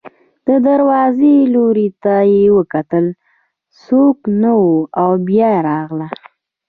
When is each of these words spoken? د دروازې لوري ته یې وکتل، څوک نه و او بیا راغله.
د 0.47 0.49
دروازې 0.67 1.35
لوري 1.53 1.89
ته 2.03 2.15
یې 2.33 2.45
وکتل، 2.57 3.05
څوک 3.83 4.17
نه 4.41 4.51
و 4.61 4.63
او 5.01 5.11
بیا 5.27 5.51
راغله. 5.69 6.07